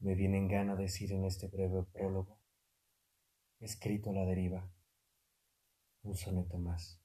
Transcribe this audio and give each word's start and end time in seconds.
Me 0.00 0.14
viene 0.14 0.38
en 0.38 0.48
gana 0.48 0.76
decir 0.76 1.12
en 1.12 1.26
este 1.26 1.46
breve 1.48 1.82
prólogo, 1.92 2.40
escrito 3.58 4.08
a 4.08 4.14
la 4.14 4.24
deriva, 4.24 4.72
un 6.04 6.16
soneto 6.16 6.56
más, 6.56 6.98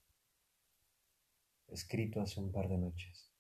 escrito 1.68 2.22
hace 2.22 2.40
un 2.40 2.54
par 2.54 2.70
de 2.70 2.78
noches. 2.78 3.34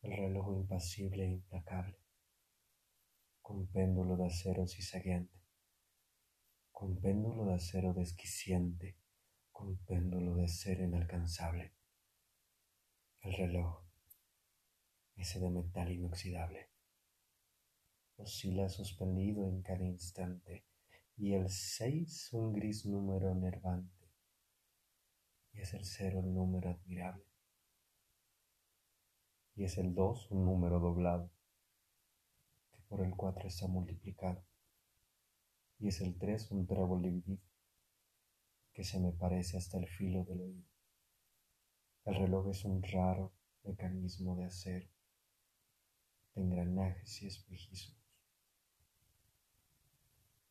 El 0.00 0.16
reloj 0.16 0.48
impasible 0.60 1.24
e 1.24 1.28
implacable, 1.32 1.98
con 3.42 3.66
péndulo 3.66 4.16
de 4.16 4.24
acero 4.24 4.66
cizagueante, 4.66 5.42
con 6.72 6.98
péndulo 7.02 7.44
de 7.44 7.56
acero 7.56 7.92
desquiciante, 7.92 8.96
con 9.52 9.76
péndulo 9.84 10.36
de 10.36 10.44
acero 10.44 10.84
inalcanzable. 10.84 11.74
El 13.20 13.34
reloj, 13.34 13.84
ese 15.16 15.38
de 15.38 15.50
metal 15.50 15.92
inoxidable, 15.92 16.70
oscila 18.20 18.68
suspendido 18.68 19.46
en 19.46 19.62
cada 19.62 19.84
instante, 19.84 20.64
y 21.16 21.34
el 21.34 21.48
seis 21.48 22.32
un 22.32 22.52
gris 22.52 22.86
número 22.86 23.34
nervante, 23.34 24.10
y 25.52 25.60
es 25.60 25.74
el 25.74 25.84
cero 25.84 26.20
el 26.20 26.32
número 26.32 26.70
admirable, 26.70 27.26
y 29.54 29.64
es 29.64 29.78
el 29.78 29.94
dos 29.94 30.30
un 30.30 30.44
número 30.44 30.78
doblado, 30.78 31.30
que 32.72 32.80
por 32.88 33.04
el 33.04 33.14
cuatro 33.16 33.48
está 33.48 33.66
multiplicado, 33.66 34.44
y 35.78 35.88
es 35.88 36.00
el 36.00 36.16
tres 36.18 36.50
un 36.50 36.66
trébol 36.66 37.02
dividido, 37.02 37.42
que 38.72 38.84
se 38.84 39.00
me 39.00 39.12
parece 39.12 39.56
hasta 39.56 39.78
el 39.78 39.88
filo 39.88 40.24
del 40.24 40.40
oído. 40.40 40.68
El 42.04 42.14
reloj 42.14 42.48
es 42.48 42.64
un 42.64 42.82
raro 42.82 43.32
mecanismo 43.64 44.36
de 44.36 44.44
acero, 44.44 44.88
de 46.34 46.42
engranajes 46.42 47.22
y 47.22 47.26
espejismos. 47.26 47.99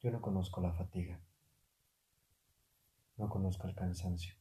Yo 0.02 0.12
no 0.12 0.22
conozco 0.22 0.62
la 0.62 0.74
fatiga, 0.74 1.20
no 3.18 3.30
conozco 3.30 3.68
el 3.68 3.76
cansancio, 3.76 4.34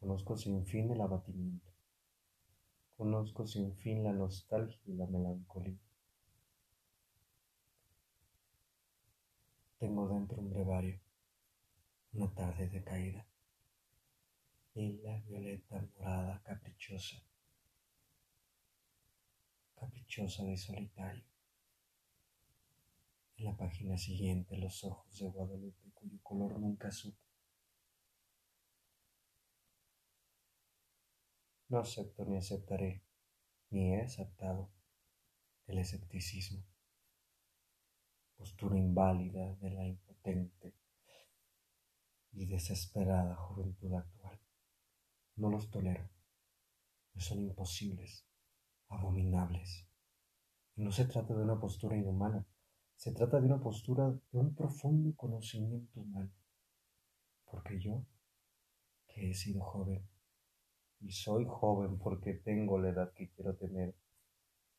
conozco 0.00 0.36
sin 0.36 0.64
fin 0.64 0.90
el 0.90 1.00
abatimiento, 1.00 1.70
conozco 2.96 3.46
sin 3.46 3.76
fin 3.76 4.04
la 4.04 4.12
nostalgia 4.12 4.80
y 4.86 4.94
la 4.94 5.06
melancolía. 5.06 5.78
Tengo 9.78 10.08
dentro 10.08 10.38
un 10.38 10.50
brevario, 10.50 11.00
una 12.12 12.32
tarde 12.32 12.68
de 12.68 12.82
caída 12.82 13.26
lila, 14.74 15.22
violeta, 15.26 15.86
morada, 15.94 16.40
caprichosa, 16.42 17.18
caprichosa 19.74 20.44
de 20.44 20.56
solitario. 20.56 21.31
En 23.42 23.48
la 23.48 23.56
página 23.56 23.98
siguiente, 23.98 24.56
los 24.56 24.84
ojos 24.84 25.18
de 25.18 25.28
Guadalupe, 25.28 25.90
cuyo 25.94 26.16
color 26.22 26.60
nunca 26.60 26.92
supe. 26.92 27.18
No 31.68 31.80
acepto 31.80 32.24
ni 32.24 32.36
aceptaré, 32.36 33.02
ni 33.70 33.94
he 33.94 34.02
aceptado 34.02 34.70
el 35.66 35.78
escepticismo, 35.78 36.64
postura 38.36 38.78
inválida 38.78 39.56
de 39.56 39.70
la 39.70 39.88
impotente 39.88 40.76
y 42.30 42.46
desesperada 42.46 43.34
juventud 43.34 43.92
actual. 43.92 44.40
No 45.34 45.50
los 45.50 45.68
tolero. 45.68 46.08
Son 47.16 47.40
imposibles, 47.40 48.24
abominables. 48.86 49.88
Y 50.76 50.84
no 50.84 50.92
se 50.92 51.06
trata 51.06 51.34
de 51.34 51.42
una 51.42 51.58
postura 51.58 51.96
inhumana, 51.96 52.46
se 53.02 53.10
trata 53.10 53.40
de 53.40 53.46
una 53.46 53.58
postura 53.58 54.16
de 54.30 54.38
un 54.38 54.54
profundo 54.54 55.12
conocimiento 55.16 56.00
humano. 56.00 56.30
Porque 57.50 57.80
yo, 57.80 58.06
que 59.08 59.30
he 59.30 59.34
sido 59.34 59.60
joven, 59.60 60.06
y 61.00 61.10
soy 61.10 61.44
joven 61.48 61.98
porque 61.98 62.34
tengo 62.34 62.78
la 62.78 62.90
edad 62.90 63.12
que 63.12 63.28
quiero 63.30 63.56
tener, 63.56 63.96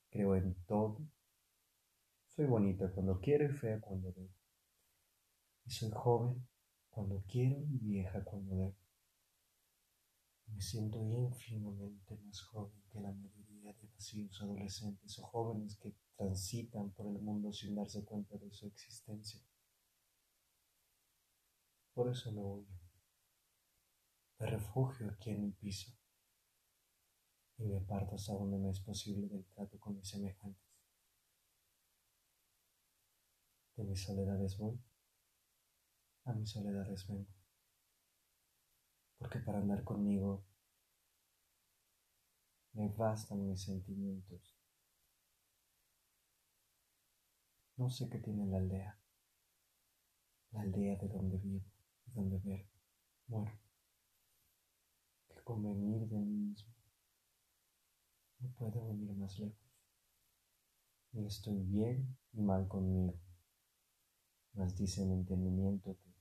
creo 0.10 0.38
en 0.38 0.56
todo. 0.66 1.02
Soy 2.28 2.46
bonita 2.46 2.90
cuando 2.94 3.20
quiero 3.20 3.44
y 3.44 3.50
fea 3.50 3.82
cuando 3.82 4.14
debo. 4.14 4.32
Y 5.66 5.72
soy 5.72 5.92
joven 5.92 6.48
cuando 6.92 7.26
quiero 7.28 7.58
y 7.60 7.78
vieja 7.80 8.24
cuando 8.24 8.56
debo. 8.56 8.83
Me 10.48 10.62
siento 10.62 11.00
ínfimamente 11.02 12.18
más 12.18 12.42
joven 12.42 12.82
que 12.92 13.00
la 13.00 13.12
mayoría 13.12 13.74
de 13.74 13.88
vacíos 13.88 14.42
adolescentes 14.42 15.18
o 15.20 15.24
jóvenes 15.24 15.78
que 15.78 15.94
transitan 16.16 16.92
por 16.92 17.08
el 17.08 17.22
mundo 17.22 17.52
sin 17.52 17.76
darse 17.76 18.04
cuenta 18.04 18.38
de 18.38 18.52
su 18.52 18.68
existencia. 18.68 19.42
Por 21.94 22.10
eso 22.10 22.32
no 22.32 22.42
huyo. 22.42 22.74
Me 24.40 24.48
refugio 24.48 25.10
aquí 25.10 25.30
en 25.30 25.44
el 25.44 25.54
piso 25.54 25.92
y 27.58 27.66
me 27.66 27.80
parto 27.82 28.16
hasta 28.16 28.34
donde 28.34 28.58
me 28.58 28.72
es 28.72 28.80
posible 28.80 29.28
del 29.28 29.46
trato 29.46 29.80
con 29.80 29.96
mis 29.96 30.10
semejantes. 30.10 30.64
De 33.76 33.84
mis 33.84 34.04
soledades 34.04 34.58
voy, 34.58 34.80
a 36.26 36.34
mis 36.34 36.52
soledades 36.52 37.08
vengo 37.08 37.43
porque 39.34 39.46
para 39.46 39.58
andar 39.58 39.84
conmigo 39.84 40.46
me 42.74 42.88
bastan 42.90 43.48
mis 43.48 43.64
sentimientos. 43.64 44.56
No 47.78 47.90
sé 47.90 48.10
qué 48.10 48.20
tiene 48.20 48.46
la 48.46 48.58
aldea, 48.58 49.00
la 50.52 50.62
aldea 50.62 50.98
de 50.98 51.08
donde 51.08 51.38
vivo 51.38 51.66
y 52.06 52.12
donde 52.12 52.38
ver, 52.40 52.70
muero, 53.28 53.60
que 55.30 55.42
convenir 55.44 56.08
de 56.08 56.20
mí 56.20 56.38
mismo. 56.50 56.72
No 58.40 58.50
puedo 58.52 58.86
venir 58.86 59.16
más 59.16 59.40
lejos, 59.40 59.58
ni 61.12 61.26
estoy 61.26 61.60
bien 61.64 62.16
ni 62.34 62.44
mal 62.44 62.68
conmigo, 62.68 63.20
mas 64.54 64.78
dice 64.78 65.04
mi 65.06 65.14
entendimiento 65.14 65.98
que 65.98 66.13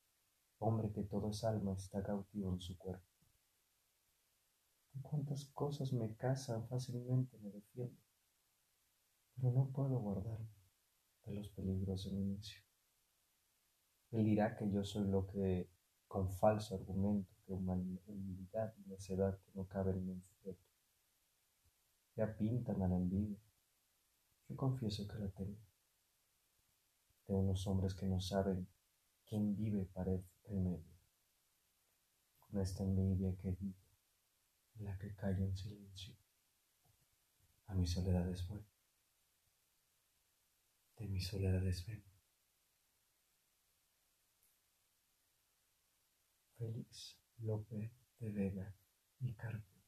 hombre 0.63 0.93
que 0.93 1.03
todo 1.03 1.31
es 1.31 1.43
alma 1.45 1.75
está 1.75 2.03
cautivo 2.03 2.53
en 2.53 2.61
su 2.61 2.79
cuerpo. 2.79 3.05
cuántas 5.03 5.47
cosas 5.47 5.93
me 5.93 6.15
casan 6.17 6.69
fácilmente 6.69 7.37
me 7.39 7.51
defiendo, 7.51 7.99
pero 9.35 9.51
no 9.53 9.71
puedo 9.73 9.99
guardarme 9.99 10.49
de 11.25 11.35
los 11.35 11.49
peligros 11.49 12.05
de 12.05 12.13
mi 12.13 12.23
inicio. 12.23 12.63
Él 14.13 14.25
dirá 14.25 14.57
que 14.57 14.71
yo 14.71 14.85
soy 14.85 15.09
lo 15.09 15.27
que, 15.27 15.69
con 16.07 16.31
falso 16.31 16.75
argumento, 16.75 17.33
que 17.47 17.55
humildad 17.55 18.73
y 18.79 18.89
necedad 18.89 19.39
que 19.41 19.51
no 19.55 19.67
caben 19.67 19.97
en 19.99 20.11
un 20.11 20.23
sujeto. 20.23 20.63
Ya 22.17 22.37
pintan 22.37 22.83
a 22.83 22.89
la 22.89 22.97
envidia. 22.97 23.39
Yo 24.49 24.57
confieso 24.57 25.09
que 25.09 25.19
la 25.19 25.29
tengo. 25.31 25.59
De 27.27 27.35
unos 27.35 27.67
hombres 27.67 27.95
que 27.95 28.07
no 28.07 28.21
saben 28.21 28.69
quién 29.33 29.57
vive 29.57 29.87
parece 29.95 30.29
medio, 30.51 30.85
con 32.39 32.61
esta 32.61 32.83
envidia 32.83 33.35
que 33.41 33.51
vive, 33.53 33.81
la 34.81 34.99
que 34.99 35.15
calla 35.15 35.43
en 35.43 35.57
silencio. 35.57 36.15
A 37.69 37.75
mi 37.75 37.87
soledad 37.87 38.29
es 38.29 38.47
bueno, 38.47 38.67
de 40.99 41.09
mi 41.09 41.19
soledad 41.19 41.67
es 41.67 41.87
ven. 41.87 42.05
Félix 46.59 47.19
López 47.39 47.91
de 48.19 48.31
Vega 48.33 48.77
y 49.21 49.33
Carpe. 49.33 49.82